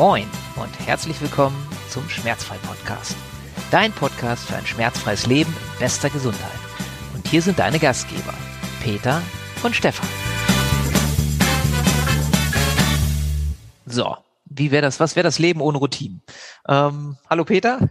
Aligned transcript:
Moin 0.00 0.26
und 0.56 0.86
herzlich 0.86 1.20
willkommen 1.20 1.54
zum 1.90 2.08
Schmerzfrei-Podcast. 2.08 3.14
Dein 3.70 3.92
Podcast 3.92 4.46
für 4.46 4.56
ein 4.56 4.64
schmerzfreies 4.64 5.26
Leben 5.26 5.54
in 5.74 5.78
bester 5.78 6.08
Gesundheit. 6.08 6.58
Und 7.14 7.28
hier 7.28 7.42
sind 7.42 7.58
deine 7.58 7.78
Gastgeber, 7.78 8.32
Peter 8.82 9.20
und 9.62 9.76
Stefan. 9.76 10.08
So, 13.84 14.16
wie 14.46 14.70
wäre 14.70 14.80
das, 14.80 15.00
was 15.00 15.16
wäre 15.16 15.24
das 15.24 15.38
Leben 15.38 15.60
ohne 15.60 15.76
Routinen? 15.76 16.22
Ähm, 16.66 17.18
hallo 17.28 17.44
Peter. 17.44 17.90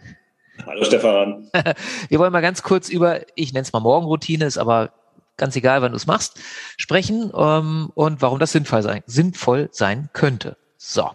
Hallo 0.65 0.83
Stefan. 0.85 1.47
Wir 2.09 2.17
wollen 2.17 2.33
mal 2.33 2.41
ganz 2.41 2.63
kurz 2.63 2.89
über, 2.89 3.19
ich 3.35 3.53
nenne 3.53 3.61
es 3.61 3.71
mal 3.71 3.81
Morgenroutine, 3.81 4.45
ist 4.45 4.57
aber 4.57 4.93
ganz 5.37 5.55
egal, 5.55 5.83
wann 5.83 5.91
du 5.91 5.97
es 5.97 6.07
machst, 6.07 6.39
sprechen 6.75 7.31
ähm, 7.37 7.91
und 7.93 8.23
warum 8.23 8.39
das 8.39 8.51
sinnvoll 8.51 8.81
sein, 8.81 9.03
sinnvoll 9.05 9.69
sein 9.71 10.09
könnte. 10.13 10.57
So. 10.75 11.11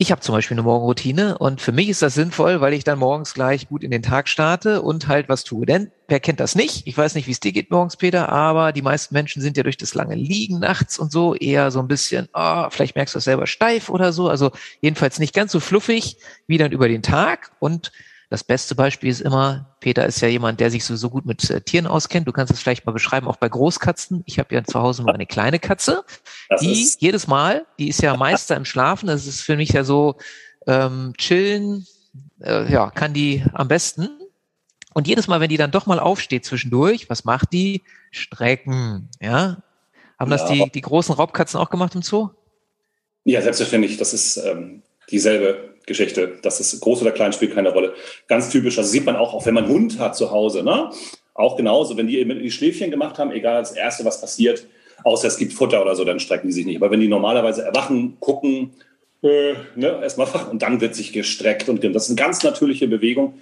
Ich 0.00 0.12
habe 0.12 0.20
zum 0.20 0.32
Beispiel 0.32 0.54
eine 0.54 0.62
Morgenroutine 0.62 1.38
und 1.38 1.60
für 1.60 1.72
mich 1.72 1.88
ist 1.88 2.02
das 2.02 2.14
sinnvoll, 2.14 2.60
weil 2.60 2.72
ich 2.72 2.84
dann 2.84 3.00
morgens 3.00 3.34
gleich 3.34 3.68
gut 3.68 3.82
in 3.82 3.90
den 3.90 4.00
Tag 4.00 4.28
starte 4.28 4.80
und 4.80 5.08
halt 5.08 5.28
was 5.28 5.42
tue. 5.42 5.66
Denn 5.66 5.90
wer 6.06 6.20
kennt 6.20 6.38
das 6.38 6.54
nicht? 6.54 6.86
Ich 6.86 6.96
weiß 6.96 7.16
nicht, 7.16 7.26
wie 7.26 7.32
es 7.32 7.40
dir 7.40 7.50
geht 7.50 7.72
morgens, 7.72 7.96
Peter, 7.96 8.28
aber 8.28 8.70
die 8.70 8.80
meisten 8.80 9.12
Menschen 9.12 9.42
sind 9.42 9.56
ja 9.56 9.64
durch 9.64 9.76
das 9.76 9.94
lange 9.94 10.14
Liegen 10.14 10.60
nachts 10.60 11.00
und 11.00 11.10
so 11.10 11.34
eher 11.34 11.72
so 11.72 11.80
ein 11.80 11.88
bisschen, 11.88 12.28
oh, 12.32 12.70
vielleicht 12.70 12.94
merkst 12.94 13.16
du 13.16 13.16
das 13.16 13.24
selber 13.24 13.48
steif 13.48 13.88
oder 13.88 14.12
so. 14.12 14.28
Also 14.28 14.52
jedenfalls 14.80 15.18
nicht 15.18 15.34
ganz 15.34 15.50
so 15.50 15.58
fluffig 15.58 16.16
wie 16.46 16.58
dann 16.58 16.70
über 16.70 16.86
den 16.86 17.02
Tag 17.02 17.50
und 17.58 17.90
das 18.30 18.44
beste 18.44 18.74
Beispiel 18.74 19.08
ist 19.08 19.20
immer, 19.20 19.74
Peter 19.80 20.04
ist 20.04 20.20
ja 20.20 20.28
jemand, 20.28 20.60
der 20.60 20.70
sich 20.70 20.84
so, 20.84 20.96
so 20.96 21.08
gut 21.08 21.24
mit 21.24 21.48
äh, 21.48 21.62
Tieren 21.62 21.86
auskennt. 21.86 22.28
Du 22.28 22.32
kannst 22.32 22.52
es 22.52 22.60
vielleicht 22.60 22.84
mal 22.84 22.92
beschreiben, 22.92 23.26
auch 23.26 23.36
bei 23.36 23.48
Großkatzen. 23.48 24.22
Ich 24.26 24.38
habe 24.38 24.54
ja 24.54 24.62
zu 24.64 24.80
Hause 24.80 25.02
nur 25.02 25.14
eine 25.14 25.26
kleine 25.26 25.58
Katze, 25.58 26.04
das 26.50 26.60
die 26.60 26.88
jedes 26.98 27.26
Mal, 27.26 27.66
die 27.78 27.88
ist 27.88 28.02
ja 28.02 28.16
Meister 28.16 28.56
im 28.56 28.66
Schlafen. 28.66 29.06
Das 29.06 29.26
ist 29.26 29.40
für 29.40 29.56
mich 29.56 29.70
ja 29.70 29.82
so 29.82 30.16
ähm, 30.66 31.14
chillen, 31.16 31.86
äh, 32.40 32.70
ja, 32.70 32.90
kann 32.90 33.14
die 33.14 33.44
am 33.54 33.68
besten. 33.68 34.10
Und 34.92 35.06
jedes 35.06 35.26
Mal, 35.26 35.40
wenn 35.40 35.48
die 35.48 35.56
dann 35.56 35.70
doch 35.70 35.86
mal 35.86 35.98
aufsteht 35.98 36.44
zwischendurch, 36.44 37.08
was 37.08 37.24
macht 37.24 37.52
die? 37.52 37.82
Strecken, 38.10 39.08
ja. 39.20 39.62
Haben 40.18 40.30
ja. 40.30 40.36
das 40.36 40.46
die, 40.46 40.70
die 40.70 40.80
großen 40.80 41.14
Raubkatzen 41.14 41.60
auch 41.60 41.70
gemacht 41.70 41.94
im 41.94 42.02
Zoo? 42.02 42.30
Ja, 43.24 43.40
selbstverständlich. 43.40 43.96
Das 43.96 44.12
ist 44.12 44.36
ähm, 44.38 44.82
dieselbe 45.10 45.77
Geschichte. 45.88 46.38
Das 46.42 46.60
ist 46.60 46.80
groß 46.80 47.02
oder 47.02 47.10
klein, 47.10 47.32
spielt 47.32 47.54
keine 47.54 47.72
Rolle. 47.72 47.94
Ganz 48.28 48.50
typisch. 48.50 48.76
Das 48.76 48.92
sieht 48.92 49.04
man 49.04 49.16
auch, 49.16 49.34
auch 49.34 49.46
wenn 49.46 49.54
man 49.54 49.64
einen 49.64 49.72
Hund 49.72 49.98
hat 49.98 50.16
zu 50.16 50.30
Hause. 50.30 50.62
Ne? 50.62 50.90
Auch 51.34 51.56
genauso, 51.56 51.96
wenn 51.96 52.06
die 52.06 52.18
eben 52.18 52.38
die 52.38 52.50
Schläfchen 52.50 52.90
gemacht 52.90 53.18
haben, 53.18 53.32
egal 53.32 53.60
das 53.60 53.72
Erste, 53.72 54.04
was 54.04 54.20
passiert, 54.20 54.66
außer 55.04 55.28
es 55.28 55.36
gibt 55.36 55.52
Futter 55.52 55.82
oder 55.82 55.96
so, 55.96 56.04
dann 56.04 56.20
strecken 56.20 56.48
die 56.48 56.52
sich 56.52 56.66
nicht. 56.66 56.76
Aber 56.76 56.90
wenn 56.90 57.00
die 57.00 57.08
normalerweise 57.08 57.62
erwachen, 57.62 58.16
gucken, 58.20 58.74
äh, 59.22 59.54
ne, 59.74 60.00
erstmal 60.02 60.28
und 60.50 60.62
dann 60.62 60.80
wird 60.80 60.94
sich 60.94 61.12
gestreckt 61.12 61.68
und 61.68 61.82
das 61.82 62.04
ist 62.04 62.10
eine 62.10 62.16
ganz 62.16 62.42
natürliche 62.42 62.86
Bewegung. 62.86 63.34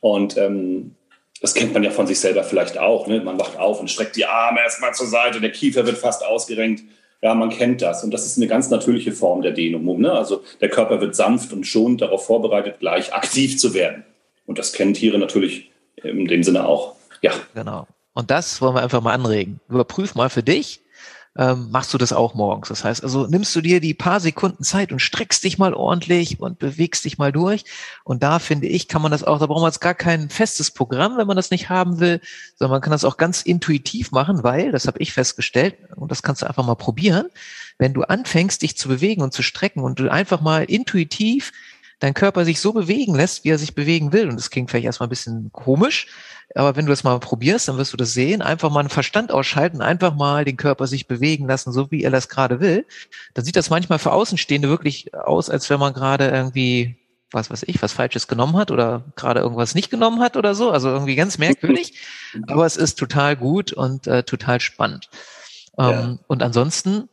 Und 0.00 0.36
ähm, 0.36 0.94
das 1.40 1.54
kennt 1.54 1.74
man 1.74 1.82
ja 1.82 1.90
von 1.90 2.06
sich 2.06 2.20
selber 2.20 2.44
vielleicht 2.44 2.78
auch. 2.78 3.06
Ne? 3.06 3.20
Man 3.20 3.38
wacht 3.38 3.58
auf 3.58 3.80
und 3.80 3.90
streckt 3.90 4.16
die 4.16 4.24
Arme 4.24 4.60
erstmal 4.60 4.94
zur 4.94 5.06
Seite, 5.06 5.40
der 5.40 5.52
Kiefer 5.52 5.86
wird 5.86 5.98
fast 5.98 6.24
ausgerenkt. 6.24 6.82
Ja, 7.26 7.34
man 7.34 7.50
kennt 7.50 7.82
das. 7.82 8.04
Und 8.04 8.14
das 8.14 8.24
ist 8.24 8.36
eine 8.36 8.46
ganz 8.46 8.70
natürliche 8.70 9.10
Form 9.10 9.42
der 9.42 9.50
Dehnung. 9.50 10.00
Ne? 10.00 10.12
Also 10.12 10.44
der 10.60 10.68
Körper 10.68 11.00
wird 11.00 11.16
sanft 11.16 11.52
und 11.52 11.66
schonend 11.66 12.00
darauf 12.00 12.24
vorbereitet, 12.24 12.78
gleich 12.78 13.12
aktiv 13.12 13.58
zu 13.58 13.74
werden. 13.74 14.04
Und 14.46 14.60
das 14.60 14.72
kennen 14.72 14.94
Tiere 14.94 15.18
natürlich 15.18 15.72
in 16.04 16.26
dem 16.26 16.44
Sinne 16.44 16.68
auch. 16.68 16.94
Ja. 17.22 17.32
Genau. 17.52 17.88
Und 18.12 18.30
das 18.30 18.60
wollen 18.60 18.76
wir 18.76 18.82
einfach 18.84 19.00
mal 19.00 19.12
anregen. 19.12 19.58
Überprüf 19.68 20.14
mal 20.14 20.30
für 20.30 20.44
dich, 20.44 20.78
ähm, 21.38 21.68
machst 21.70 21.92
du 21.92 21.98
das 21.98 22.12
auch 22.12 22.34
morgens. 22.34 22.68
Das 22.68 22.84
heißt 22.84 23.02
also, 23.02 23.26
nimmst 23.26 23.54
du 23.54 23.60
dir 23.60 23.80
die 23.80 23.94
paar 23.94 24.20
Sekunden 24.20 24.64
Zeit 24.64 24.92
und 24.92 25.00
streckst 25.00 25.44
dich 25.44 25.58
mal 25.58 25.74
ordentlich 25.74 26.40
und 26.40 26.58
bewegst 26.58 27.04
dich 27.04 27.18
mal 27.18 27.32
durch. 27.32 27.64
Und 28.04 28.22
da 28.22 28.38
finde 28.38 28.66
ich, 28.66 28.88
kann 28.88 29.02
man 29.02 29.10
das 29.10 29.24
auch, 29.24 29.38
da 29.38 29.46
braucht 29.46 29.60
man 29.60 29.70
jetzt 29.70 29.80
gar 29.80 29.94
kein 29.94 30.30
festes 30.30 30.70
Programm, 30.70 31.16
wenn 31.18 31.26
man 31.26 31.36
das 31.36 31.50
nicht 31.50 31.68
haben 31.68 32.00
will, 32.00 32.20
sondern 32.56 32.76
man 32.76 32.80
kann 32.80 32.92
das 32.92 33.04
auch 33.04 33.16
ganz 33.16 33.42
intuitiv 33.42 34.12
machen, 34.12 34.42
weil, 34.42 34.72
das 34.72 34.86
habe 34.86 34.98
ich 35.00 35.12
festgestellt, 35.12 35.76
und 35.96 36.10
das 36.10 36.22
kannst 36.22 36.42
du 36.42 36.46
einfach 36.46 36.64
mal 36.64 36.74
probieren, 36.74 37.26
wenn 37.78 37.92
du 37.92 38.02
anfängst, 38.02 38.62
dich 38.62 38.76
zu 38.76 38.88
bewegen 38.88 39.22
und 39.22 39.34
zu 39.34 39.42
strecken 39.42 39.80
und 39.80 39.98
du 39.98 40.10
einfach 40.10 40.40
mal 40.40 40.64
intuitiv 40.64 41.52
dein 41.98 42.14
Körper 42.14 42.44
sich 42.44 42.60
so 42.60 42.72
bewegen 42.72 43.14
lässt, 43.14 43.44
wie 43.44 43.50
er 43.50 43.58
sich 43.58 43.74
bewegen 43.74 44.12
will. 44.12 44.28
Und 44.28 44.36
das 44.36 44.50
klingt 44.50 44.70
vielleicht 44.70 44.86
erstmal 44.86 45.06
ein 45.06 45.10
bisschen 45.10 45.50
komisch, 45.52 46.08
aber 46.54 46.76
wenn 46.76 46.86
du 46.86 46.90
das 46.90 47.04
mal 47.04 47.18
probierst, 47.18 47.68
dann 47.68 47.78
wirst 47.78 47.92
du 47.92 47.96
das 47.96 48.12
sehen. 48.12 48.42
Einfach 48.42 48.70
mal 48.70 48.80
einen 48.80 48.88
Verstand 48.88 49.32
ausschalten, 49.32 49.82
einfach 49.82 50.14
mal 50.14 50.44
den 50.44 50.56
Körper 50.56 50.86
sich 50.86 51.06
bewegen 51.06 51.46
lassen, 51.46 51.72
so 51.72 51.90
wie 51.90 52.02
er 52.02 52.10
das 52.10 52.28
gerade 52.28 52.60
will. 52.60 52.86
Dann 53.34 53.44
sieht 53.44 53.56
das 53.56 53.70
manchmal 53.70 53.98
für 53.98 54.12
Außenstehende 54.12 54.68
wirklich 54.68 55.14
aus, 55.14 55.50
als 55.50 55.68
wenn 55.70 55.80
man 55.80 55.92
gerade 55.92 56.28
irgendwie 56.28 56.96
was 57.32 57.50
weiß 57.50 57.64
ich, 57.66 57.82
was 57.82 57.92
Falsches 57.92 58.28
genommen 58.28 58.56
hat 58.56 58.70
oder 58.70 59.04
gerade 59.16 59.40
irgendwas 59.40 59.74
nicht 59.74 59.90
genommen 59.90 60.20
hat 60.20 60.36
oder 60.36 60.54
so. 60.54 60.70
Also 60.70 60.88
irgendwie 60.88 61.16
ganz 61.16 61.38
merkwürdig. 61.38 61.94
Aber 62.46 62.66
es 62.66 62.76
ist 62.76 62.98
total 62.98 63.36
gut 63.36 63.72
und 63.72 64.06
äh, 64.06 64.22
total 64.22 64.60
spannend. 64.60 65.10
Ähm, 65.78 65.90
ja. 65.90 66.18
Und 66.28 66.42
ansonsten 66.42 67.08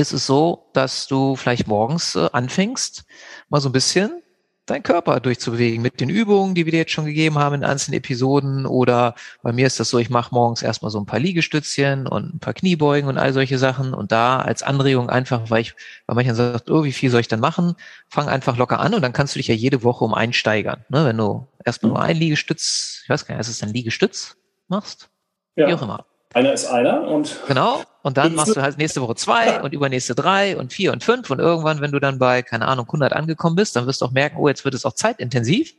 ist 0.00 0.12
es 0.12 0.26
so, 0.26 0.70
dass 0.72 1.06
du 1.06 1.36
vielleicht 1.36 1.66
morgens 1.66 2.16
äh, 2.16 2.28
anfängst, 2.32 3.04
mal 3.48 3.60
so 3.60 3.68
ein 3.68 3.72
bisschen 3.72 4.22
deinen 4.70 4.82
Körper 4.82 5.20
durchzubewegen 5.20 5.82
mit 5.82 6.00
den 6.00 6.08
Übungen, 6.08 6.54
die 6.54 6.64
wir 6.64 6.72
dir 6.72 6.78
jetzt 6.78 6.92
schon 6.92 7.04
gegeben 7.04 7.38
haben 7.38 7.56
in 7.56 7.64
einzelnen 7.64 7.98
Episoden. 7.98 8.66
Oder 8.66 9.14
bei 9.42 9.52
mir 9.52 9.66
ist 9.66 9.80
das 9.80 9.90
so, 9.90 9.98
ich 9.98 10.10
mache 10.10 10.34
morgens 10.34 10.62
erstmal 10.62 10.90
so 10.90 11.00
ein 11.00 11.06
paar 11.06 11.18
Liegestützchen 11.18 12.06
und 12.06 12.34
ein 12.34 12.38
paar 12.38 12.54
Kniebeugen 12.54 13.08
und 13.08 13.18
all 13.18 13.32
solche 13.32 13.58
Sachen. 13.58 13.94
Und 13.94 14.12
da 14.12 14.38
als 14.38 14.62
Anregung 14.62 15.10
einfach, 15.10 15.50
weil 15.50 15.62
ich, 15.62 15.74
weil 16.06 16.14
manchen 16.14 16.34
sagt, 16.34 16.70
oh, 16.70 16.84
wie 16.84 16.92
viel 16.92 17.10
soll 17.10 17.20
ich 17.20 17.28
dann 17.28 17.40
machen? 17.40 17.74
Fang 18.08 18.28
einfach 18.28 18.56
locker 18.56 18.80
an 18.80 18.94
und 18.94 19.02
dann 19.02 19.12
kannst 19.12 19.34
du 19.34 19.38
dich 19.38 19.48
ja 19.48 19.54
jede 19.54 19.82
Woche 19.82 20.04
um 20.04 20.14
einen 20.14 20.32
steigern. 20.32 20.84
Ne? 20.88 21.04
Wenn 21.04 21.16
du 21.16 21.48
erstmal 21.64 21.90
nur 21.90 22.02
ein 22.02 22.16
Liegestütz, 22.16 23.00
ich 23.02 23.10
weiß 23.10 23.26
gar 23.26 23.34
nicht, 23.34 23.40
ist 23.40 23.48
es 23.48 23.62
ein 23.62 23.72
Liegestütz 23.72 24.36
machst? 24.68 25.10
Ja. 25.56 25.66
Wie 25.66 25.74
auch 25.74 25.82
immer. 25.82 26.06
Einer 26.32 26.52
ist 26.52 26.66
einer 26.66 27.02
und. 27.08 27.40
Genau. 27.48 27.82
Und 28.02 28.16
dann 28.16 28.34
machst 28.34 28.56
du 28.56 28.62
halt 28.62 28.78
nächste 28.78 29.02
Woche 29.02 29.16
zwei 29.16 29.60
und 29.60 29.72
übernächste 29.72 30.14
drei 30.14 30.56
und 30.56 30.72
vier 30.72 30.92
und 30.92 31.02
fünf. 31.02 31.28
Und 31.28 31.38
irgendwann, 31.38 31.80
wenn 31.80 31.90
du 31.90 31.98
dann 31.98 32.18
bei, 32.18 32.42
keine 32.42 32.66
Ahnung, 32.66 32.86
100 32.86 33.12
angekommen 33.12 33.56
bist, 33.56 33.76
dann 33.76 33.86
wirst 33.86 34.00
du 34.00 34.06
auch 34.06 34.12
merken, 34.12 34.36
oh, 34.38 34.48
jetzt 34.48 34.64
wird 34.64 34.74
es 34.74 34.86
auch 34.86 34.94
zeitintensiv. 34.94 35.74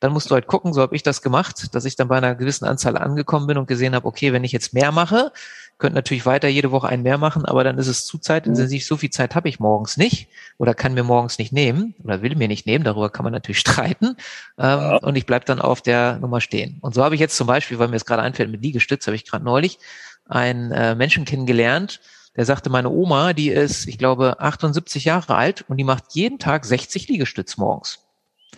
Dann 0.00 0.12
musst 0.12 0.30
du 0.30 0.34
halt 0.34 0.46
gucken, 0.48 0.74
so 0.74 0.82
habe 0.82 0.96
ich 0.96 1.02
das 1.02 1.22
gemacht, 1.22 1.74
dass 1.74 1.84
ich 1.84 1.96
dann 1.96 2.08
bei 2.08 2.16
einer 2.16 2.34
gewissen 2.34 2.66
Anzahl 2.66 2.98
angekommen 2.98 3.46
bin 3.46 3.56
und 3.56 3.66
gesehen 3.66 3.94
habe, 3.94 4.06
okay, 4.06 4.32
wenn 4.32 4.44
ich 4.44 4.52
jetzt 4.52 4.74
mehr 4.74 4.92
mache, 4.92 5.32
könnte 5.78 5.96
natürlich 5.96 6.26
weiter 6.26 6.48
jede 6.48 6.70
Woche 6.70 6.88
einen 6.88 7.02
mehr 7.02 7.18
machen, 7.18 7.44
aber 7.44 7.64
dann 7.64 7.78
ist 7.78 7.88
es 7.88 8.06
zu 8.06 8.18
zeitintensiv. 8.18 8.84
So 8.84 8.96
viel 8.96 9.10
Zeit 9.10 9.34
habe 9.34 9.48
ich 9.48 9.60
morgens 9.60 9.96
nicht 9.96 10.28
oder 10.58 10.74
kann 10.74 10.94
mir 10.94 11.04
morgens 11.04 11.38
nicht 11.38 11.52
nehmen 11.52 11.94
oder 12.04 12.22
will 12.22 12.36
mir 12.36 12.48
nicht 12.48 12.66
nehmen. 12.66 12.84
Darüber 12.84 13.10
kann 13.10 13.24
man 13.24 13.32
natürlich 13.32 13.58
streiten. 13.60 14.16
Ähm, 14.58 14.80
ja. 14.80 14.96
Und 14.98 15.16
ich 15.16 15.26
bleib 15.26 15.46
dann 15.46 15.60
auf 15.60 15.82
der 15.82 16.18
Nummer 16.18 16.40
stehen. 16.40 16.78
Und 16.80 16.94
so 16.94 17.02
habe 17.02 17.14
ich 17.14 17.20
jetzt 17.20 17.36
zum 17.36 17.46
Beispiel, 17.46 17.78
weil 17.78 17.88
mir 17.88 17.96
es 17.96 18.06
gerade 18.06 18.22
einfällt, 18.22 18.50
mit 18.50 18.62
Liegestütz 18.62 19.06
habe 19.06 19.16
ich 19.16 19.26
gerade 19.26 19.44
neulich 19.44 19.78
einen 20.26 20.72
äh, 20.72 20.94
Menschen 20.94 21.24
kennengelernt, 21.24 22.00
der 22.36 22.44
sagte, 22.44 22.70
meine 22.70 22.90
Oma, 22.90 23.32
die 23.32 23.50
ist, 23.50 23.86
ich 23.86 23.98
glaube, 23.98 24.40
78 24.40 25.04
Jahre 25.04 25.36
alt 25.36 25.64
und 25.68 25.76
die 25.76 25.84
macht 25.84 26.04
jeden 26.14 26.38
Tag 26.38 26.64
60 26.64 27.08
Liegestütz 27.08 27.56
morgens. 27.56 28.03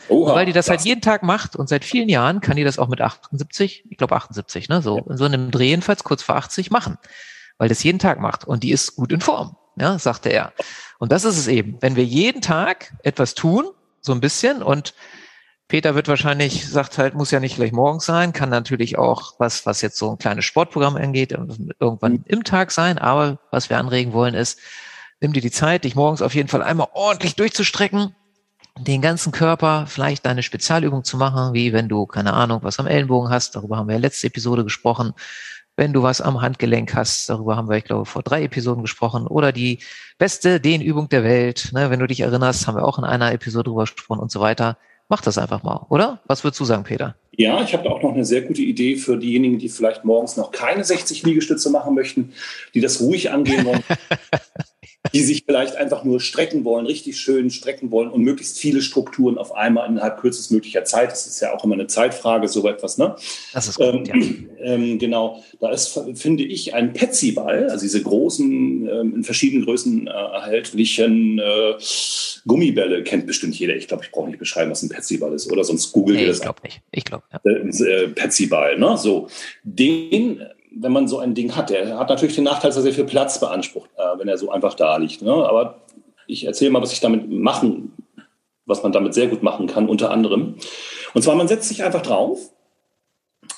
Oha, 0.08 0.34
weil 0.34 0.46
die 0.46 0.52
das, 0.52 0.66
das 0.66 0.70
halt 0.70 0.86
jeden 0.86 1.00
Tag 1.00 1.22
macht 1.22 1.56
und 1.56 1.68
seit 1.68 1.84
vielen 1.84 2.08
Jahren 2.08 2.40
kann 2.40 2.56
die 2.56 2.64
das 2.64 2.78
auch 2.78 2.88
mit 2.88 3.00
78, 3.00 3.84
ich 3.88 3.96
glaube 3.98 4.16
78, 4.16 4.68
ne, 4.68 4.82
so 4.82 4.98
in 4.98 5.16
so 5.16 5.24
einem 5.24 5.50
Dreh 5.50 5.68
jedenfalls 5.68 6.04
kurz 6.04 6.22
vor 6.22 6.36
80 6.36 6.70
machen, 6.70 6.98
weil 7.58 7.68
das 7.68 7.82
jeden 7.82 7.98
Tag 7.98 8.20
macht 8.20 8.44
und 8.44 8.62
die 8.62 8.70
ist 8.70 8.96
gut 8.96 9.12
in 9.12 9.20
Form, 9.20 9.56
ja, 9.76 9.98
sagte 9.98 10.28
er. 10.28 10.52
Und 10.98 11.12
das 11.12 11.24
ist 11.24 11.36
es 11.36 11.48
eben, 11.48 11.76
wenn 11.80 11.96
wir 11.96 12.04
jeden 12.04 12.40
Tag 12.40 12.94
etwas 13.02 13.34
tun, 13.34 13.66
so 14.00 14.12
ein 14.12 14.20
bisschen 14.20 14.62
und 14.62 14.94
Peter 15.68 15.96
wird 15.96 16.06
wahrscheinlich, 16.06 16.68
sagt 16.68 16.96
halt, 16.96 17.14
muss 17.14 17.32
ja 17.32 17.40
nicht 17.40 17.56
gleich 17.56 17.72
morgens 17.72 18.06
sein, 18.06 18.32
kann 18.32 18.50
natürlich 18.50 18.98
auch 18.98 19.34
was, 19.38 19.66
was 19.66 19.82
jetzt 19.82 19.98
so 19.98 20.12
ein 20.12 20.18
kleines 20.18 20.44
Sportprogramm 20.44 20.96
angeht, 20.96 21.32
irgendwann 21.32 22.12
mhm. 22.12 22.24
im 22.26 22.44
Tag 22.44 22.70
sein. 22.70 22.98
Aber 22.98 23.40
was 23.50 23.68
wir 23.68 23.78
anregen 23.78 24.12
wollen 24.12 24.34
ist, 24.34 24.60
nimm 25.20 25.32
dir 25.32 25.40
die 25.40 25.50
Zeit, 25.50 25.82
dich 25.82 25.96
morgens 25.96 26.22
auf 26.22 26.36
jeden 26.36 26.48
Fall 26.48 26.62
einmal 26.62 26.88
ordentlich 26.92 27.34
durchzustrecken, 27.34 28.14
den 28.78 29.00
ganzen 29.00 29.32
Körper, 29.32 29.86
vielleicht 29.86 30.26
deine 30.26 30.42
Spezialübung 30.42 31.04
zu 31.04 31.16
machen, 31.16 31.54
wie 31.54 31.72
wenn 31.72 31.88
du, 31.88 32.06
keine 32.06 32.32
Ahnung, 32.34 32.60
was 32.62 32.78
am 32.78 32.86
Ellenbogen 32.86 33.30
hast, 33.30 33.56
darüber 33.56 33.76
haben 33.76 33.88
wir 33.88 33.94
ja 33.94 34.00
letzte 34.00 34.26
Episode 34.26 34.64
gesprochen, 34.64 35.12
wenn 35.76 35.92
du 35.92 36.02
was 36.02 36.20
am 36.20 36.40
Handgelenk 36.40 36.94
hast, 36.94 37.28
darüber 37.28 37.56
haben 37.56 37.68
wir, 37.68 37.76
ich 37.76 37.84
glaube, 37.84 38.06
vor 38.06 38.22
drei 38.22 38.42
Episoden 38.42 38.82
gesprochen, 38.82 39.26
oder 39.26 39.52
die 39.52 39.80
beste 40.18 40.60
Dehnübung 40.60 41.08
der 41.08 41.24
Welt, 41.24 41.70
ne, 41.72 41.90
wenn 41.90 42.00
du 42.00 42.06
dich 42.06 42.20
erinnerst, 42.20 42.66
haben 42.66 42.76
wir 42.76 42.84
auch 42.84 42.98
in 42.98 43.04
einer 43.04 43.32
Episode 43.32 43.64
drüber 43.64 43.82
gesprochen 43.82 44.20
und 44.20 44.30
so 44.30 44.40
weiter. 44.40 44.78
Mach 45.08 45.20
das 45.20 45.38
einfach 45.38 45.62
mal, 45.62 45.86
oder? 45.88 46.20
Was 46.26 46.42
würdest 46.42 46.58
du 46.58 46.64
sagen, 46.64 46.82
Peter? 46.82 47.14
Ja, 47.36 47.62
ich 47.62 47.74
habe 47.74 47.88
auch 47.90 48.02
noch 48.02 48.12
eine 48.12 48.24
sehr 48.24 48.42
gute 48.42 48.62
Idee 48.62 48.96
für 48.96 49.16
diejenigen, 49.16 49.58
die 49.58 49.68
vielleicht 49.68 50.04
morgens 50.04 50.36
noch 50.36 50.50
keine 50.50 50.82
60 50.82 51.22
Liegestütze 51.22 51.70
machen 51.70 51.94
möchten, 51.94 52.32
die 52.74 52.80
das 52.80 53.00
ruhig 53.00 53.30
angehen 53.30 53.64
wollen. 53.66 53.84
die 55.12 55.22
sich 55.22 55.44
vielleicht 55.46 55.76
einfach 55.76 56.04
nur 56.04 56.20
strecken 56.20 56.64
wollen, 56.64 56.86
richtig 56.86 57.18
schön 57.18 57.50
strecken 57.50 57.90
wollen 57.90 58.10
und 58.10 58.22
möglichst 58.22 58.58
viele 58.58 58.82
Strukturen 58.82 59.38
auf 59.38 59.54
einmal 59.54 59.88
innerhalb 59.88 60.20
kürzestmöglicher 60.20 60.84
Zeit. 60.84 61.10
Das 61.10 61.26
ist 61.26 61.40
ja 61.40 61.54
auch 61.54 61.64
immer 61.64 61.74
eine 61.74 61.86
Zeitfrage, 61.86 62.48
so 62.48 62.66
etwas, 62.68 62.98
ne? 62.98 63.16
Das 63.52 63.68
ist 63.68 63.76
gut, 63.76 64.08
ähm, 64.08 64.48
ja. 64.58 64.64
ähm, 64.64 64.98
genau. 64.98 65.42
Da 65.60 65.70
ist, 65.70 65.98
finde 66.14 66.44
ich, 66.44 66.74
ein 66.74 66.92
Petsy-Ball, 66.92 67.70
also 67.70 67.84
diese 67.84 68.02
großen, 68.02 68.88
ähm, 68.88 69.14
in 69.16 69.24
verschiedenen 69.24 69.64
Größen 69.64 70.06
äh, 70.06 70.10
erhältlichen 70.10 71.38
äh, 71.38 71.74
Gummibälle, 72.46 73.02
kennt 73.02 73.26
bestimmt 73.26 73.58
jeder. 73.58 73.76
Ich 73.76 73.88
glaube, 73.88 74.04
ich 74.04 74.10
brauche 74.10 74.28
nicht 74.28 74.38
beschreiben, 74.38 74.70
was 74.70 74.82
ein 74.82 74.88
Petsy-Ball 74.88 75.32
ist, 75.34 75.50
oder? 75.50 75.64
Sonst 75.64 75.92
googelt 75.92 76.18
nee, 76.18 76.24
ihr 76.24 76.28
das. 76.28 76.38
Ich 76.38 76.42
glaube 76.42 76.60
nicht. 76.62 76.80
Ich 76.92 77.04
glaube, 77.04 77.24
ja. 77.32 77.40
Äh, 77.44 78.04
äh 78.04 78.08
Petsy-Ball, 78.08 78.78
ne? 78.78 78.96
So. 78.96 79.28
Den 79.64 80.40
wenn 80.78 80.92
man 80.92 81.08
so 81.08 81.18
ein 81.18 81.34
Ding 81.34 81.56
hat. 81.56 81.70
Der 81.70 81.98
hat 81.98 82.08
natürlich 82.08 82.34
den 82.34 82.44
Nachteil, 82.44 82.68
dass 82.70 82.76
er 82.76 82.82
sehr 82.82 82.92
viel 82.92 83.04
Platz 83.04 83.40
beansprucht, 83.40 83.90
äh, 83.96 84.18
wenn 84.18 84.28
er 84.28 84.38
so 84.38 84.50
einfach 84.50 84.74
da 84.74 84.96
liegt. 84.96 85.22
Ne? 85.22 85.32
Aber 85.32 85.80
ich 86.26 86.44
erzähle 86.44 86.70
mal, 86.70 86.82
was 86.82 86.92
ich 86.92 87.00
damit 87.00 87.30
machen, 87.30 87.92
was 88.66 88.82
man 88.82 88.92
damit 88.92 89.14
sehr 89.14 89.28
gut 89.28 89.42
machen 89.42 89.66
kann, 89.66 89.88
unter 89.88 90.10
anderem. 90.10 90.56
Und 91.14 91.22
zwar, 91.22 91.34
man 91.34 91.48
setzt 91.48 91.68
sich 91.68 91.82
einfach 91.84 92.02
drauf 92.02 92.50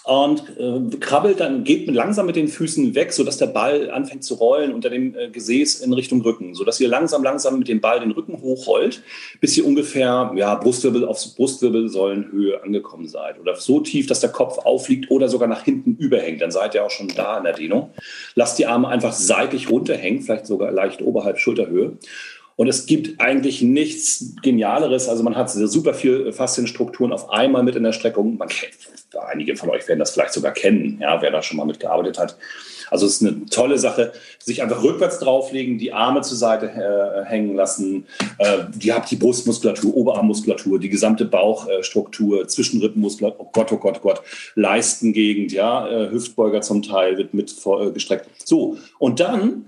und 0.09 0.43
äh, 0.59 0.97
krabbelt 0.97 1.39
dann, 1.39 1.65
geht 1.65 1.87
langsam 1.87 2.25
mit 2.25 2.37
den 2.37 2.49
Füßen 2.49 2.95
weg, 2.95 3.13
sodass 3.13 3.37
der 3.37 3.49
Ball 3.49 3.91
anfängt 3.91 4.25
zu 4.25 4.37
rollen 4.37 4.73
unter 4.73 4.89
dem 4.89 5.15
äh, 5.15 5.29
Gesäß 5.29 5.81
in 5.81 5.93
Richtung 5.93 6.23
Rücken, 6.23 6.55
sodass 6.55 6.81
ihr 6.81 6.89
langsam, 6.89 7.23
langsam 7.23 7.59
mit 7.59 7.69
dem 7.69 7.83
Ball 7.83 8.01
den 8.01 8.13
Rücken 8.13 8.41
hochrollt, 8.41 9.03
bis 9.43 9.55
ihr 9.59 9.67
ungefähr 9.67 10.33
ja, 10.35 10.55
Brustwirbel 10.55 11.05
auf 11.05 11.23
Brustwirbelsäulenhöhe 11.37 12.63
angekommen 12.63 13.07
seid. 13.07 13.39
Oder 13.39 13.55
so 13.57 13.81
tief, 13.81 14.07
dass 14.07 14.21
der 14.21 14.31
Kopf 14.31 14.57
aufliegt 14.57 15.11
oder 15.11 15.29
sogar 15.29 15.47
nach 15.47 15.65
hinten 15.65 15.97
überhängt. 15.97 16.41
Dann 16.41 16.53
seid 16.53 16.75
ihr 16.75 16.87
auch 16.87 16.91
schon 16.91 17.09
da 17.09 17.37
in 17.37 17.45
der 17.45 17.53
Dehnung. 17.53 17.91
Lasst 18.35 18.59
die 18.59 18.65
Arme 18.65 18.89
einfach 18.89 19.13
seitlich 19.13 19.69
runterhängen, 19.69 20.23
vielleicht 20.23 20.47
sogar 20.47 20.73
leicht 20.73 21.03
oberhalb 21.03 21.39
Schulterhöhe. 21.39 21.99
Und 22.59 22.67
es 22.67 22.87
gibt 22.87 23.21
eigentlich 23.21 23.63
nichts 23.63 24.35
Genialeres. 24.43 25.09
Also 25.09 25.23
man 25.23 25.37
hat 25.37 25.49
super 25.49 25.95
viel 25.95 26.33
Faszienstrukturen 26.33 27.13
auf 27.13 27.31
einmal 27.31 27.63
mit 27.63 27.77
in 27.77 27.85
der 27.85 27.93
Streckung. 27.93 28.37
Man 28.37 28.49
kennt, 28.49 28.73
einige 29.31 29.55
von 29.55 29.71
euch 29.71 29.87
werden 29.87 30.01
das 30.01 30.11
vielleicht 30.11 30.33
sogar 30.33 30.51
kennen, 30.51 30.99
ja, 31.01 31.23
wer 31.23 31.31
da 31.31 31.41
schon 31.41 31.57
mal 31.57 31.67
mitgearbeitet 31.67 32.19
hat. 32.19 32.37
Also 32.91 33.07
es 33.07 33.21
ist 33.21 33.29
eine 33.29 33.47
tolle 33.47 33.79
Sache, 33.79 34.13
sich 34.41 34.61
einfach 34.61 34.83
rückwärts 34.83 35.21
drauflegen, 35.21 35.79
die 35.79 35.93
Arme 35.93 36.23
zur 36.23 36.37
Seite 36.37 36.67
äh, 36.67 37.25
hängen 37.27 37.55
lassen. 37.55 38.07
Äh, 38.39 38.65
ihr 38.83 38.97
habt 38.97 39.09
die 39.09 39.17
Brustmuskulatur, 39.17 39.95
Oberarmmuskulatur, 39.95 40.81
die 40.81 40.89
gesamte 40.89 41.27
Bauchstruktur, 41.27 42.49
Zwischenrippenmuskulatur, 42.49 43.41
oh 43.41 43.51
Gott, 43.53 43.71
oh 43.71 43.77
Gott, 43.77 43.99
oh 43.99 44.03
Gott, 44.03 44.23
Leistengegend, 44.57 45.53
ja, 45.53 45.89
äh, 45.89 46.11
Hüftbeuger 46.11 46.61
zum 46.63 46.83
Teil 46.83 47.19
wird 47.19 47.35
mit 47.35 47.55
äh, 47.65 47.93
gestreckt. 47.93 48.29
So, 48.45 48.79
und 48.99 49.21
dann 49.21 49.67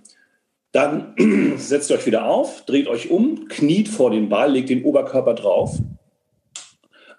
dann 0.72 1.14
setzt 1.56 1.90
euch 1.90 2.06
wieder 2.06 2.26
auf, 2.26 2.64
dreht 2.64 2.88
euch 2.88 3.10
um, 3.10 3.48
kniet 3.48 3.88
vor 3.88 4.10
den 4.10 4.28
Ball, 4.28 4.52
legt 4.52 4.70
den 4.70 4.84
Oberkörper 4.84 5.34
drauf, 5.34 5.78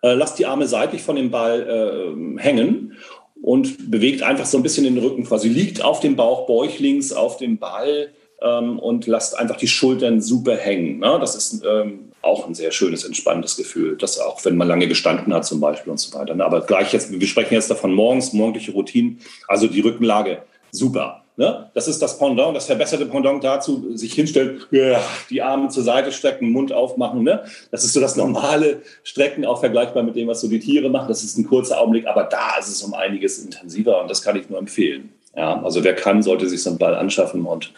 äh, 0.04 0.14
lasst 0.14 0.40
die 0.40 0.46
Arme 0.46 0.68
seitlich 0.68 1.04
von 1.04 1.16
dem 1.16 1.32
Ball 1.32 2.16
äh, 2.38 2.42
hängen 2.42 2.98
und 3.42 3.92
bewegt 3.92 4.24
einfach 4.24 4.46
so 4.46 4.58
ein 4.58 4.64
bisschen 4.64 4.84
den 4.84 4.98
Rücken 4.98 5.24
quasi. 5.26 5.50
Liegt 5.50 5.84
auf 5.84 6.00
dem 6.00 6.16
Bauch, 6.16 6.48
bäuchlings 6.48 7.12
auf 7.12 7.38
dem 7.38 7.58
Ball 7.58 8.14
ähm, 8.42 8.80
und 8.80 9.08
lasst 9.08 9.38
einfach 9.38 9.58
die 9.58 9.68
Schultern 9.68 10.22
super 10.22 10.56
hängen. 10.56 11.00
Ne? 11.00 11.18
Das 11.20 11.36
ist 11.36 11.64
ähm, 11.66 12.12
auch 12.22 12.48
ein 12.48 12.54
sehr 12.54 12.72
schönes, 12.72 13.04
entspannendes 13.04 13.58
Gefühl. 13.58 13.98
Das 13.98 14.20
auch, 14.20 14.44
wenn 14.46 14.58
man 14.58 14.68
lange 14.68 14.88
gestanden 14.88 15.34
hat 15.34 15.46
zum 15.46 15.60
Beispiel 15.60 15.92
und 15.92 16.00
so 16.00 16.18
weiter. 16.18 16.36
Ne? 16.36 16.46
Aber 16.46 16.62
gleich 16.62 16.94
jetzt, 16.94 17.12
wir 17.12 17.28
sprechen 17.28 17.56
jetzt 17.56 17.72
davon 17.72 17.94
morgens, 17.94 18.34
morgendliche 18.34 18.72
Routinen, 18.72 19.20
also 19.48 19.68
die 19.68 19.82
Rückenlage, 19.82 20.44
super. 20.72 21.21
Ne? 21.42 21.72
Das 21.74 21.88
ist 21.88 22.00
das 22.04 22.20
Pendant, 22.20 22.56
das 22.56 22.68
verbesserte 22.68 23.08
Pendant 23.08 23.44
dazu, 23.44 23.98
sich 23.98 24.14
hinstellen, 24.14 24.62
die 25.32 25.42
Arme 25.42 25.70
zur 25.70 25.82
Seite 25.82 26.12
strecken, 26.12 26.52
Mund 26.52 26.72
aufmachen. 26.72 27.24
Ne? 27.24 27.44
Das 27.72 27.84
ist 27.84 27.94
so 27.94 28.00
das 28.00 28.16
normale 28.16 28.84
Strecken, 29.02 29.44
auch 29.44 29.60
vergleichbar 29.60 30.04
mit 30.04 30.16
dem, 30.16 30.28
was 30.28 30.42
so 30.42 30.48
die 30.48 30.60
Tiere 30.60 30.88
machen. 30.90 31.08
Das 31.08 31.24
ist 31.24 31.40
ein 31.40 31.48
kurzer 31.48 31.82
Augenblick, 31.82 32.06
aber 32.06 32.26
da 32.26 32.58
ist 32.60 32.68
es 32.68 32.84
um 32.84 32.94
einiges 32.94 33.44
intensiver 33.44 34.00
und 34.04 34.12
das 34.12 34.22
kann 34.22 34.36
ich 34.36 34.52
nur 34.52 34.60
empfehlen. 34.60 35.10
Ja? 35.36 35.60
Also 35.64 35.84
wer 35.84 35.96
kann, 35.96 36.22
sollte 36.22 36.48
sich 36.48 36.62
so 36.62 36.70
einen 36.70 36.78
Ball 36.78 36.94
anschaffen 36.94 37.44
und 37.44 37.74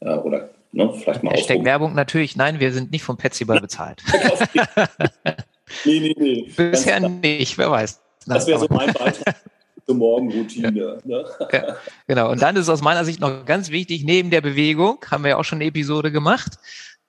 äh, 0.00 0.10
oder 0.10 0.50
ne, 0.72 0.92
vielleicht 0.92 1.22
mal 1.22 1.32
Hashtag 1.32 1.64
Werbung 1.64 1.94
natürlich. 1.94 2.36
Nein, 2.36 2.60
wir 2.60 2.70
sind 2.70 2.92
nicht 2.92 3.02
vom 3.02 3.16
Petsyball 3.16 3.62
bezahlt. 3.62 4.02
nee, 5.86 6.00
nee, 6.00 6.14
nee. 6.18 6.52
Bisher 6.54 7.00
nicht, 7.00 7.56
wer 7.56 7.70
weiß. 7.70 7.98
Das 8.26 8.46
wäre 8.46 8.58
so 8.58 8.66
mein 8.68 8.92
Beitrag 8.92 9.36
zur 9.86 9.94
Morgenroutine. 9.94 10.98
Ne? 11.04 11.24
Ja, 11.52 11.76
genau. 12.06 12.30
Und 12.30 12.42
dann 12.42 12.56
ist 12.56 12.68
aus 12.68 12.82
meiner 12.82 13.04
Sicht 13.04 13.20
noch 13.20 13.44
ganz 13.44 13.70
wichtig, 13.70 14.04
neben 14.04 14.30
der 14.30 14.40
Bewegung, 14.40 14.98
haben 15.10 15.24
wir 15.24 15.30
ja 15.30 15.36
auch 15.36 15.44
schon 15.44 15.58
eine 15.58 15.66
Episode 15.66 16.10
gemacht, 16.10 16.58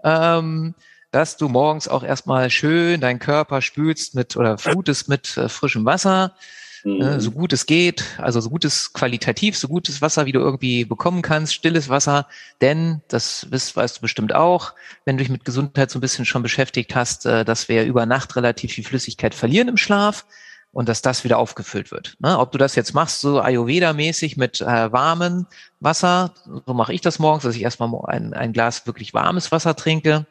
ähm, 0.04 0.76
dass 1.12 1.38
du 1.38 1.50
morgens 1.50 1.88
auch 1.88 2.04
erstmal 2.04 2.50
schön 2.50 3.02
deinen 3.02 3.20
Körper 3.20 3.62
spülst 3.62 4.14
mit 4.14 4.38
oder 4.38 4.58
flutest 4.58 5.10
mit 5.10 5.36
äh, 5.38 5.50
frischem 5.50 5.86
Wasser, 5.86 6.36
mhm. 6.84 7.02
äh, 7.02 7.20
so 7.20 7.32
gut 7.32 7.52
es 7.54 7.66
geht, 7.66 8.04
also 8.20 8.40
so 8.42 8.50
gutes 8.50 8.94
qualitativ, 8.94 9.58
so 9.58 9.68
gutes 9.68 10.02
Wasser, 10.02 10.28
wie 10.28 10.32
du 10.32 10.40
irgendwie 10.40 10.86
bekommen 10.86 11.24
kannst, 11.24 11.56
stilles 11.56 11.90
Wasser, 11.90 12.28
denn 12.62 13.02
das 13.08 13.48
weißt, 13.50 13.76
weißt 13.76 13.98
du 13.98 14.02
bestimmt 14.02 14.36
auch, 14.36 14.74
wenn 15.06 15.18
du 15.18 15.24
dich 15.24 15.32
mit 15.32 15.46
Gesundheit 15.46 15.90
so 15.90 15.98
ein 15.98 16.02
bisschen 16.02 16.26
schon 16.26 16.44
beschäftigt 16.44 16.94
hast, 16.94 17.26
äh, 17.26 17.44
dass 17.44 17.70
wir 17.70 17.86
über 17.86 18.06
Nacht 18.06 18.36
relativ 18.36 18.74
viel 18.74 18.84
Flüssigkeit 18.84 19.34
verlieren 19.34 19.70
im 19.70 19.78
Schlaf 19.78 20.26
und 20.72 20.90
dass 20.90 21.02
das 21.02 21.24
wieder 21.24 21.38
aufgefüllt 21.38 21.92
wird. 21.92 22.16
Ne? 22.20 22.38
Ob 22.38 22.52
du 22.52 22.58
das 22.58 22.76
jetzt 22.76 22.94
machst, 22.94 23.22
so 23.22 23.42
Ayurveda-mäßig 23.42 24.38
mit 24.38 24.62
äh, 24.62 24.92
warmem 24.92 25.48
Wasser, 25.80 26.34
so 26.66 26.74
mache 26.74 26.94
ich 26.94 27.02
das 27.02 27.20
morgens, 27.20 27.44
dass 27.44 27.56
ich 27.56 27.64
erstmal 27.64 27.90
ein, 28.06 28.34
ein 28.34 28.54
Glas 28.54 28.86
wirklich 28.86 29.14
warmes 29.14 29.52
Wasser 29.52 29.76
trinke 29.76 30.26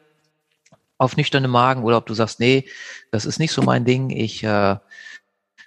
auf 0.97 1.17
nüchternem 1.17 1.51
Magen 1.51 1.83
oder 1.83 1.97
ob 1.97 2.05
du 2.05 2.13
sagst, 2.13 2.39
nee, 2.39 2.65
das 3.11 3.25
ist 3.25 3.39
nicht 3.39 3.51
so 3.51 3.61
mein 3.61 3.85
Ding, 3.85 4.09
ich 4.09 4.43
äh, 4.43 4.77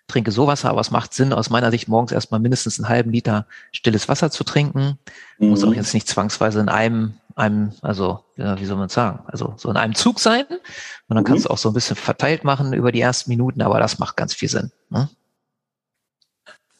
trinke 0.09 0.33
so 0.33 0.47
Wasser, 0.47 0.71
aber 0.71 0.81
es 0.81 0.91
macht 0.91 1.15
Sinn, 1.15 1.33
aus 1.33 1.51
meiner 1.51 1.71
Sicht 1.71 1.89
morgens 1.89 2.13
erstmal 2.13 2.41
mindestens 2.41 2.79
einen 2.79 2.89
halben 2.89 3.13
Liter 3.13 3.47
stilles 3.71 4.09
Wasser 4.09 4.31
zu 4.31 4.45
trinken. 4.45 4.99
Mhm. 5.39 5.51
Muss 5.51 5.65
auch 5.65 5.73
jetzt 5.73 5.95
nicht 5.95 6.09
zwangsweise 6.09 6.61
in 6.61 6.69
einem, 6.69 7.15
einem, 7.41 7.73
also, 7.83 8.25
ja, 8.37 8.61
wie 8.61 8.65
soll 8.65 8.77
man 8.77 8.89
sagen, 8.89 9.25
also 9.27 9.55
so 9.57 9.71
in 9.71 9.77
einem 9.77 9.95
Zug 9.95 10.21
sein. 10.21 10.45
Und 10.47 10.61
dann 11.09 11.19
mhm. 11.19 11.25
kannst 11.25 11.47
du 11.47 11.51
auch 11.51 11.59
so 11.59 11.71
ein 11.71 11.75
bisschen 11.75 11.97
verteilt 11.97 12.45
machen 12.45 12.73
über 12.73 12.93
die 12.93 13.01
ersten 13.01 13.31
Minuten, 13.31 13.63
aber 13.63 13.81
das 13.81 13.99
macht 13.99 14.17
ganz 14.17 14.35
viel 14.35 14.49
Sinn. 14.49 14.71
Ne? 14.91 15.09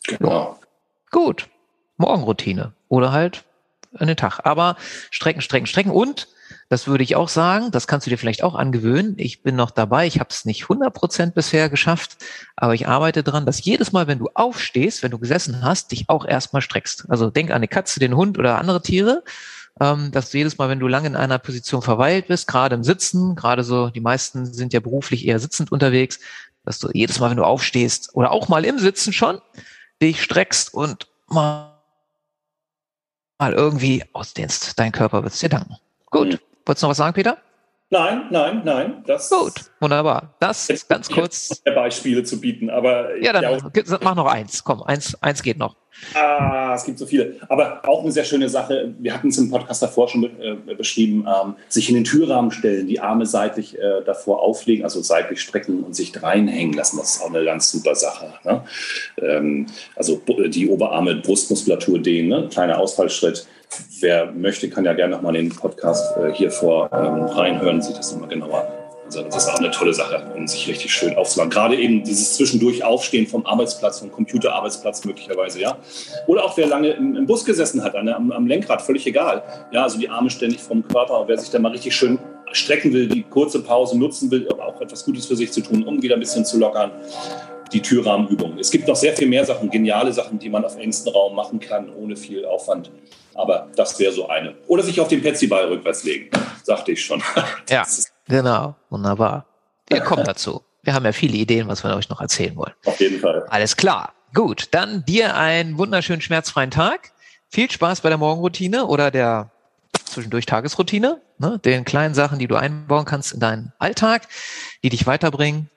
Genau. 0.05 0.59
Gut. 1.11 1.49
Morgenroutine. 1.97 2.73
Oder 2.89 3.13
halt 3.13 3.45
an 3.95 4.07
den 4.07 4.17
Tag. 4.17 4.41
Aber 4.45 4.77
strecken, 5.11 5.41
strecken, 5.41 5.67
strecken 5.67 5.91
und 5.91 6.29
das 6.69 6.87
würde 6.87 7.03
ich 7.03 7.17
auch 7.17 7.29
sagen. 7.29 7.73
Das 7.73 7.89
kannst 7.89 8.07
du 8.07 8.11
dir 8.11 8.17
vielleicht 8.17 8.45
auch 8.45 8.55
angewöhnen. 8.55 9.15
Ich 9.19 9.43
bin 9.43 9.57
noch 9.57 9.73
dabei. 9.73 10.07
Ich 10.07 10.21
habe 10.21 10.31
es 10.31 10.45
nicht 10.45 10.63
100 10.63 10.95
Prozent 10.95 11.35
bisher 11.35 11.69
geschafft, 11.69 12.17
aber 12.57 12.75
ich 12.75 12.87
arbeite 12.87 13.25
dran, 13.25 13.45
dass 13.45 13.65
jedes 13.65 13.93
Mal, 13.93 14.07
wenn 14.07 14.21
du 14.21 14.29
aufstehst, 14.35 15.03
wenn 15.03 15.11
du 15.11 15.19
gesessen 15.19 15.63
hast, 15.63 15.91
dich 15.91 16.09
auch 16.09 16.25
erstmal 16.25 16.63
streckst. 16.63 17.07
Also 17.09 17.31
denk 17.31 17.51
an 17.51 17.57
eine 17.57 17.69
Katze, 17.69 17.99
den 17.99 18.15
Hund 18.15 18.39
oder 18.39 18.59
andere 18.59 18.83
Tiere, 18.83 19.25
ähm, 19.81 20.13
dass 20.13 20.31
du 20.31 20.39
jedes 20.39 20.59
Mal, 20.59 20.69
wenn 20.69 20.79
du 20.79 20.87
lange 20.87 21.07
in 21.07 21.17
einer 21.17 21.39
Position 21.39 21.83
verweilt 21.83 22.29
bist, 22.29 22.47
gerade 22.47 22.75
im 22.75 22.85
Sitzen, 22.85 23.35
gerade 23.35 23.65
so, 23.65 23.89
die 23.89 24.01
meisten 24.01 24.45
sind 24.47 24.73
ja 24.73 24.81
beruflich 24.81 25.27
eher 25.27 25.39
sitzend 25.39 25.73
unterwegs, 25.73 26.21
dass 26.65 26.79
du 26.79 26.91
jedes 26.93 27.19
Mal, 27.19 27.31
wenn 27.31 27.39
du 27.39 27.45
aufstehst 27.45 28.11
oder 28.15 28.31
auch 28.31 28.49
mal 28.49 28.65
im 28.65 28.79
Sitzen 28.79 29.13
schon, 29.13 29.41
dich 30.03 30.23
streckst 30.23 30.75
und 30.75 31.09
mal, 31.27 31.79
mal 33.39 33.55
irgendwie 33.55 34.05
ausdehnst. 34.13 34.79
Dein 34.79 34.93
Körper 34.93 35.23
wird 35.23 35.33
es 35.33 35.41
dir 35.41 35.49
danken. 35.49 35.77
Gut. 36.11 36.35
Mhm. 36.35 36.39
Wolltest 36.67 36.83
du 36.83 36.87
noch 36.87 36.91
was 36.91 36.99
sagen, 36.99 37.15
Peter? 37.15 37.39
Nein, 37.93 38.29
nein, 38.31 38.63
nein. 38.65 39.03
Das 39.05 39.29
Gut, 39.31 39.55
wunderbar. 39.81 40.35
Das 40.39 40.71
ist 40.71 40.89
ganz 40.89 41.09
kurz. 41.09 41.61
Beispiele 41.65 42.23
zu 42.23 42.41
bieten, 42.41 42.71
aber. 42.71 43.17
Ja, 43.17 43.33
dann 43.33 43.43
ja, 43.43 43.99
mach 44.01 44.15
noch 44.15 44.27
eins. 44.27 44.63
Komm, 44.63 44.83
eins, 44.85 45.21
eins 45.21 45.43
geht 45.43 45.59
noch. 45.59 45.75
Ah, 46.15 46.75
es 46.75 46.85
gibt 46.85 46.99
so 46.99 47.07
viele. 47.07 47.37
Aber 47.49 47.81
auch 47.87 48.03
eine 48.03 48.13
sehr 48.13 48.25
schöne 48.25 48.49
Sache. 48.49 48.93
Wir 48.99 49.15
hatten 49.15 49.29
es 49.29 49.39
im 49.39 49.51
Podcast 49.51 49.83
davor 49.83 50.09
schon 50.09 50.25
äh, 50.25 50.75
beschrieben. 50.75 51.27
Ähm, 51.27 51.55
sich 51.69 51.89
in 51.89 51.95
den 51.95 52.05
Türrahmen 52.05 52.51
stellen, 52.51 52.87
die 52.87 53.01
Arme 53.01 53.27
seitlich 53.27 53.79
äh, 53.79 54.03
davor 54.05 54.43
auflegen, 54.43 54.85
also 54.85 55.01
seitlich 55.03 55.41
strecken 55.41 55.85
und 55.85 55.95
sich 55.95 56.23
reinhängen 56.23 56.75
lassen. 56.75 56.99
Das 56.99 57.17
ist 57.17 57.23
auch 57.23 57.33
eine 57.33 57.45
ganz 57.45 57.71
super 57.71 57.95
Sache. 57.95 58.35
Ne? 58.45 58.63
Ähm, 59.21 59.67
also 59.97 60.21
die 60.27 60.69
Oberarme, 60.69 61.17
Brustmuskulatur 61.17 61.99
dehnen, 61.99 62.29
ne? 62.29 62.49
kleiner 62.51 62.79
Ausfallschritt 62.79 63.47
wer 64.01 64.33
möchte, 64.33 64.69
kann 64.69 64.85
ja 64.85 64.95
gerne 64.95 65.15
nochmal 65.15 65.35
den 65.35 65.51
Podcast 65.51 66.17
äh, 66.17 66.33
hier 66.33 66.51
vor 66.51 66.91
ähm, 66.93 67.25
reinhören, 67.25 67.81
sieht 67.83 67.99
das 67.99 68.13
nochmal 68.13 68.29
genauer 68.29 68.61
an. 68.61 68.80
Also 69.11 69.23
das 69.25 69.45
ist 69.45 69.49
auch 69.49 69.59
eine 69.59 69.73
tolle 69.73 69.93
Sache, 69.93 70.25
um 70.37 70.47
sich 70.47 70.69
richtig 70.69 70.95
schön 70.95 71.17
aufzuladen. 71.17 71.51
Gerade 71.51 71.77
eben 71.77 72.05
dieses 72.05 72.35
zwischendurch 72.35 72.85
Aufstehen 72.85 73.27
vom 73.27 73.45
Arbeitsplatz, 73.45 73.99
vom 73.99 74.13
Computerarbeitsplatz 74.13 75.05
möglicherweise, 75.05 75.61
ja. 75.61 75.77
Oder 76.29 76.45
auch 76.45 76.57
wer 76.57 76.69
lange 76.69 76.91
im, 76.91 77.17
im 77.17 77.27
Bus 77.27 77.45
gesessen 77.45 77.83
hat, 77.83 77.97
am, 77.97 78.31
am, 78.31 78.47
Lenkrad, 78.47 78.83
völlig 78.83 79.05
egal. 79.09 79.43
Ja, 79.73 79.83
also 79.83 79.99
die 79.99 80.09
Arme 80.09 80.31
ständig 80.31 80.61
vom 80.61 80.87
Körper. 80.87 81.23
Und 81.23 81.29
wer 81.29 81.37
sich 81.39 81.51
da 81.51 81.59
mal 81.59 81.73
richtig 81.73 81.97
schön 81.97 82.21
strecken 82.53 82.93
will, 82.93 83.09
die 83.09 83.25
kurze 83.25 83.61
Pause 83.65 83.99
nutzen 83.99 84.31
will, 84.31 84.49
aber 84.49 84.67
auch 84.67 84.81
etwas 84.81 85.05
Gutes 85.05 85.27
für 85.27 85.35
sich 85.35 85.51
zu 85.51 85.61
tun, 85.61 85.83
um 85.83 86.01
wieder 86.01 86.15
ein 86.15 86.21
bisschen 86.21 86.45
zu 86.45 86.59
lockern, 86.59 86.93
die 87.73 87.83
Türrahmenübung. 87.83 88.59
Es 88.59 88.71
gibt 88.71 88.87
noch 88.87 88.97
sehr 88.97 89.17
viel 89.17 89.27
mehr 89.27 89.45
Sachen, 89.45 89.71
geniale 89.71 90.13
Sachen, 90.13 90.39
die 90.39 90.49
man 90.49 90.65
auf 90.65 90.79
engstem 90.79 91.13
Raum 91.13 91.35
machen 91.35 91.59
kann, 91.59 91.93
ohne 91.97 92.15
viel 92.15 92.45
Aufwand. 92.45 92.93
Aber 93.35 93.69
das 93.75 93.99
wäre 93.99 94.13
so 94.13 94.29
eine. 94.29 94.55
Oder 94.69 94.85
sich 94.85 95.01
auf 95.01 95.09
den 95.09 95.21
Petsy-Ball 95.21 95.67
rückwärts 95.67 96.05
legen, 96.05 96.31
sagte 96.63 96.93
ich 96.93 97.05
schon. 97.05 97.21
ja, 97.69 97.85
genau. 98.31 98.77
Wunderbar. 98.89 99.47
Wir 99.89 100.01
kommen 100.01 100.25
dazu. 100.25 100.63
Wir 100.83 100.95
haben 100.95 101.05
ja 101.05 101.13
viele 101.13 101.37
Ideen, 101.37 101.69
was 101.69 101.85
wir 101.85 101.95
euch 101.95 102.09
noch 102.09 102.21
erzählen 102.21 102.57
wollen. 102.57 102.73
Auf 102.87 102.99
jeden 103.01 103.21
Fall. 103.21 103.45
Alles 103.51 103.77
klar. 103.77 104.15
Gut, 104.33 104.69
dann 104.71 105.05
dir 105.05 105.37
einen 105.37 105.77
wunderschönen 105.77 106.23
schmerzfreien 106.23 106.71
Tag. 106.71 107.13
Viel 107.49 107.71
Spaß 107.71 108.01
bei 108.01 108.09
der 108.09 108.19
Morgenroutine 108.19 108.87
oder 108.87 109.11
der 109.11 109.51
zwischendurch 110.05 110.47
Tagesroutine, 110.47 111.21
ne, 111.39 111.59
den 111.59 111.85
kleinen 111.85 112.15
Sachen, 112.15 112.39
die 112.39 112.47
du 112.47 112.57
einbauen 112.57 113.05
kannst 113.05 113.33
in 113.33 113.41
deinen 113.41 113.73
Alltag, 113.79 114.29
die 114.83 114.89
dich 114.89 115.07
weiterbringen. 115.07 115.69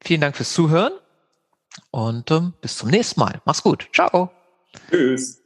Vielen 0.00 0.20
Dank 0.20 0.36
fürs 0.36 0.52
Zuhören 0.52 0.92
und 1.90 2.30
ähm, 2.30 2.54
bis 2.60 2.78
zum 2.78 2.90
nächsten 2.90 3.20
Mal. 3.20 3.40
Mach's 3.44 3.62
gut. 3.62 3.88
Ciao. 3.92 4.30
Tschüss. 4.90 5.45